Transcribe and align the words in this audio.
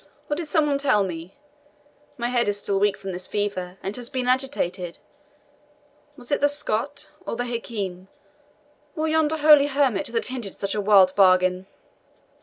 or 0.31 0.35
did 0.35 0.47
some 0.47 0.65
one 0.65 0.79
tell 0.79 1.03
me? 1.03 1.35
My 2.17 2.29
head 2.29 2.49
is 2.49 2.59
still 2.59 2.79
weak 2.79 2.97
from 2.97 3.11
this 3.11 3.27
fever, 3.27 3.77
and 3.83 3.95
has 3.97 4.09
been 4.09 4.27
agitated. 4.27 4.97
Was 6.17 6.31
it 6.31 6.41
the 6.41 6.49
Scot, 6.49 7.07
or 7.23 7.35
the 7.35 7.45
Hakim, 7.45 8.07
or 8.95 9.07
yonder 9.07 9.37
holy 9.37 9.67
hermit, 9.67 10.07
that 10.07 10.25
hinted 10.25 10.55
such 10.59 10.73
a 10.73 10.81
wild 10.81 11.13
bargain?" 11.15 11.67